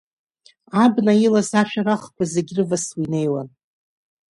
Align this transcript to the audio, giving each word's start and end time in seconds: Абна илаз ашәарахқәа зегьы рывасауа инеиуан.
Абна 0.83 1.13
илаз 1.25 1.49
ашәарахқәа 1.61 2.23
зегьы 2.33 2.53
рывасауа 2.57 3.03
инеиуан. 3.05 3.47